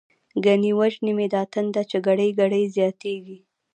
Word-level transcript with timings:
گڼی 0.45 0.71
وژنی 0.79 1.11
می 1.17 1.27
دا 1.33 1.41
تنده، 1.53 1.81
چی 1.89 1.97
گړی 2.07 2.29
گړی 2.39 2.63
زیاتتیږی 2.75 3.37